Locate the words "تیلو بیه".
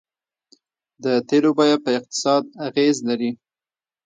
1.27-1.77